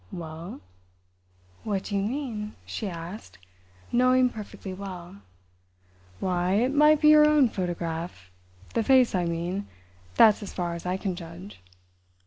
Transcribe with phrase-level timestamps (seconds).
[0.11, 0.61] "Well?"
[1.63, 3.37] "What do you mean?" she asked,
[3.91, 5.17] knowing perfectly well.
[6.19, 11.15] "Why, it might be your own photograph—the face, I mean—that's as far as I can
[11.15, 11.59] judge."